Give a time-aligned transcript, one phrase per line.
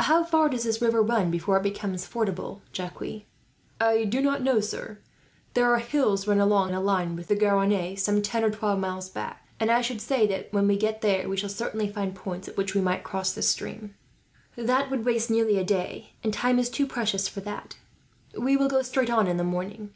[0.00, 3.24] "How far does this river run before it becomes fordable, Jacques?"
[3.80, 4.98] "I do not know, sir.
[5.54, 8.78] There are hills run along, in a line with the Garonne, some ten or twelve
[8.80, 12.14] miles back; and I should say that, when we get there, we shall certainly find
[12.14, 13.94] points at which we might cross this stream."
[14.56, 17.78] "That would waste nearly a day, and time is too precious for that.
[18.38, 19.94] We will go straight on in the morning.